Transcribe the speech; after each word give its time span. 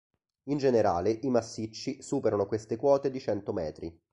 In 0.45 0.57
generale, 0.57 1.11
i 1.11 1.29
massicci 1.29 2.01
superano 2.01 2.47
queste 2.47 2.75
quote 2.75 3.11
di 3.11 3.19
cento 3.19 3.53
metri. 3.53 3.95